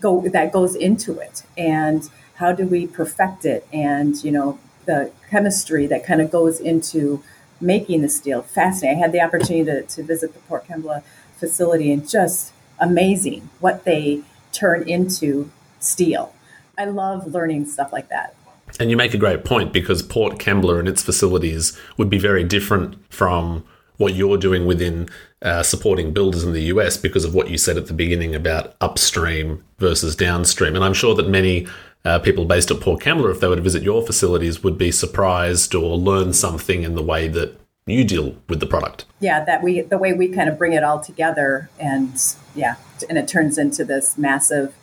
go 0.00 0.26
that 0.28 0.52
goes 0.52 0.74
into 0.74 1.18
it. 1.18 1.42
And 1.58 2.08
how 2.36 2.52
do 2.52 2.66
we 2.66 2.86
perfect 2.86 3.44
it? 3.44 3.66
And 3.72 4.22
you 4.24 4.30
know 4.30 4.58
the 4.86 5.12
chemistry 5.28 5.86
that 5.88 6.06
kind 6.06 6.20
of 6.20 6.30
goes 6.30 6.60
into 6.60 7.22
making 7.60 8.02
the 8.02 8.08
steel. 8.08 8.42
Fascinating. 8.42 8.98
I 8.98 9.00
had 9.02 9.12
the 9.12 9.20
opportunity 9.20 9.64
to, 9.64 9.82
to 9.82 10.02
visit 10.02 10.32
the 10.32 10.40
port 10.40 10.66
kembla 10.66 11.02
facility 11.36 11.92
and 11.92 12.08
just 12.08 12.52
amazing 12.78 13.50
what 13.60 13.84
they 13.84 14.22
turn 14.52 14.88
into 14.88 15.50
steel. 15.80 16.34
I 16.78 16.84
love 16.86 17.26
learning 17.26 17.66
stuff 17.66 17.92
like 17.92 18.08
that 18.08 18.34
and 18.80 18.90
you 18.90 18.96
make 18.96 19.14
a 19.14 19.18
great 19.18 19.44
point 19.44 19.72
because 19.72 20.02
Port 20.02 20.38
Kembla 20.38 20.78
and 20.78 20.88
its 20.88 21.02
facilities 21.02 21.78
would 21.96 22.10
be 22.10 22.18
very 22.18 22.44
different 22.44 22.96
from 23.12 23.64
what 23.96 24.14
you're 24.14 24.38
doing 24.38 24.66
within 24.66 25.08
uh, 25.42 25.62
supporting 25.62 26.12
builders 26.12 26.44
in 26.44 26.52
the 26.52 26.62
US 26.62 26.96
because 26.96 27.24
of 27.24 27.34
what 27.34 27.50
you 27.50 27.58
said 27.58 27.76
at 27.76 27.86
the 27.86 27.92
beginning 27.92 28.34
about 28.34 28.74
upstream 28.80 29.64
versus 29.78 30.16
downstream. 30.16 30.74
And 30.74 30.84
I'm 30.84 30.94
sure 30.94 31.14
that 31.14 31.28
many 31.28 31.66
uh, 32.04 32.18
people 32.18 32.44
based 32.44 32.70
at 32.70 32.80
Port 32.80 33.00
Kembla, 33.00 33.30
if 33.30 33.40
they 33.40 33.48
were 33.48 33.56
to 33.56 33.62
visit 33.62 33.82
your 33.82 34.04
facilities, 34.04 34.62
would 34.62 34.78
be 34.78 34.90
surprised 34.90 35.74
or 35.74 35.96
learn 35.96 36.32
something 36.32 36.82
in 36.82 36.94
the 36.94 37.02
way 37.02 37.28
that 37.28 37.58
you 37.86 38.04
deal 38.04 38.36
with 38.48 38.60
the 38.60 38.66
product. 38.66 39.04
Yeah, 39.20 39.44
that 39.44 39.62
we 39.62 39.80
the 39.80 39.98
way 39.98 40.12
we 40.12 40.28
kind 40.28 40.48
of 40.48 40.58
bring 40.58 40.72
it 40.72 40.84
all 40.84 41.00
together, 41.00 41.68
and 41.80 42.14
yeah, 42.54 42.76
and 43.08 43.18
it 43.18 43.26
turns 43.26 43.58
into 43.58 43.84
this 43.84 44.16
massive 44.16 44.74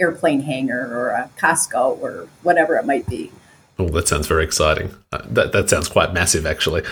airplane 0.00 0.40
hangar 0.40 0.86
or 0.96 1.10
a 1.10 1.30
Costco 1.38 2.00
or 2.00 2.28
whatever 2.42 2.76
it 2.76 2.86
might 2.86 3.06
be. 3.06 3.32
Oh, 3.80 3.88
that 3.90 4.08
sounds 4.08 4.26
very 4.26 4.42
exciting. 4.42 4.92
Uh, 5.12 5.22
that, 5.30 5.52
that 5.52 5.70
sounds 5.70 5.88
quite 5.88 6.12
massive, 6.12 6.46
actually. 6.46 6.82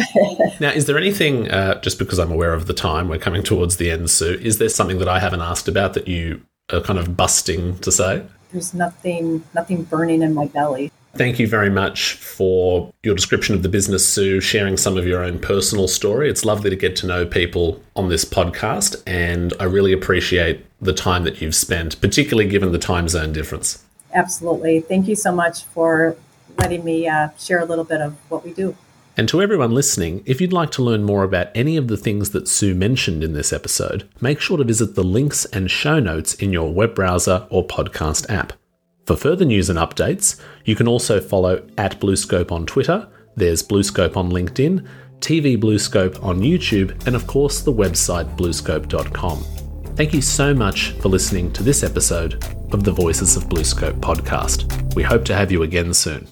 now, 0.60 0.70
is 0.70 0.86
there 0.86 0.96
anything, 0.96 1.50
uh, 1.50 1.80
just 1.80 1.98
because 1.98 2.20
I'm 2.20 2.30
aware 2.30 2.52
of 2.52 2.68
the 2.68 2.74
time, 2.74 3.08
we're 3.08 3.18
coming 3.18 3.42
towards 3.42 3.78
the 3.78 3.90
end, 3.90 4.10
Sue, 4.10 4.38
is 4.40 4.58
there 4.58 4.68
something 4.68 4.98
that 4.98 5.08
I 5.08 5.18
haven't 5.18 5.40
asked 5.40 5.66
about 5.66 5.94
that 5.94 6.06
you 6.06 6.42
are 6.72 6.80
kind 6.80 7.00
of 7.00 7.16
busting 7.16 7.78
to 7.78 7.90
say? 7.90 8.24
There's 8.52 8.72
nothing, 8.74 9.42
nothing 9.54 9.82
burning 9.82 10.22
in 10.22 10.34
my 10.34 10.46
belly. 10.46 10.92
Thank 11.16 11.38
you 11.38 11.48
very 11.48 11.70
much 11.70 12.12
for 12.12 12.92
your 13.02 13.14
description 13.14 13.54
of 13.54 13.62
the 13.62 13.70
business, 13.70 14.06
Sue, 14.06 14.38
sharing 14.38 14.76
some 14.76 14.98
of 14.98 15.06
your 15.06 15.24
own 15.24 15.38
personal 15.38 15.88
story. 15.88 16.28
It's 16.28 16.44
lovely 16.44 16.68
to 16.68 16.76
get 16.76 16.94
to 16.96 17.06
know 17.06 17.24
people 17.24 17.80
on 17.94 18.10
this 18.10 18.22
podcast, 18.22 19.02
and 19.06 19.54
I 19.58 19.64
really 19.64 19.94
appreciate 19.94 20.66
the 20.82 20.92
time 20.92 21.24
that 21.24 21.40
you've 21.40 21.54
spent, 21.54 21.98
particularly 22.02 22.50
given 22.50 22.70
the 22.70 22.78
time 22.78 23.08
zone 23.08 23.32
difference. 23.32 23.82
Absolutely. 24.12 24.80
Thank 24.80 25.08
you 25.08 25.16
so 25.16 25.32
much 25.32 25.64
for 25.64 26.16
letting 26.58 26.84
me 26.84 27.08
uh, 27.08 27.30
share 27.38 27.60
a 27.60 27.64
little 27.64 27.84
bit 27.84 28.02
of 28.02 28.14
what 28.28 28.44
we 28.44 28.52
do. 28.52 28.76
And 29.16 29.26
to 29.30 29.40
everyone 29.40 29.72
listening, 29.72 30.22
if 30.26 30.42
you'd 30.42 30.52
like 30.52 30.70
to 30.72 30.82
learn 30.82 31.02
more 31.02 31.24
about 31.24 31.48
any 31.54 31.78
of 31.78 31.88
the 31.88 31.96
things 31.96 32.30
that 32.30 32.46
Sue 32.46 32.74
mentioned 32.74 33.24
in 33.24 33.32
this 33.32 33.54
episode, 33.54 34.06
make 34.20 34.38
sure 34.38 34.58
to 34.58 34.64
visit 34.64 34.94
the 34.94 35.02
links 35.02 35.46
and 35.46 35.70
show 35.70 35.98
notes 35.98 36.34
in 36.34 36.52
your 36.52 36.70
web 36.70 36.94
browser 36.94 37.46
or 37.48 37.66
podcast 37.66 38.28
app. 38.28 38.52
For 39.06 39.14
further 39.14 39.44
news 39.44 39.70
and 39.70 39.78
updates, 39.78 40.40
you 40.64 40.74
can 40.74 40.88
also 40.88 41.20
follow 41.20 41.64
at 41.78 42.00
BlueScope 42.00 42.50
on 42.50 42.66
Twitter, 42.66 43.08
there's 43.36 43.62
BlueScope 43.62 44.16
on 44.16 44.30
LinkedIn, 44.30 44.86
TV 45.20 45.56
BlueScope 45.56 46.22
on 46.24 46.40
YouTube, 46.40 47.06
and 47.06 47.14
of 47.14 47.26
course 47.26 47.60
the 47.60 47.72
website 47.72 48.36
bluescope.com. 48.36 49.44
Thank 49.94 50.12
you 50.12 50.20
so 50.20 50.52
much 50.52 50.90
for 51.00 51.08
listening 51.08 51.52
to 51.52 51.62
this 51.62 51.82
episode 51.82 52.44
of 52.72 52.82
the 52.82 52.92
Voices 52.92 53.36
of 53.36 53.44
BlueScope 53.44 54.00
podcast. 54.00 54.94
We 54.94 55.04
hope 55.04 55.24
to 55.26 55.36
have 55.36 55.52
you 55.52 55.62
again 55.62 55.94
soon. 55.94 56.26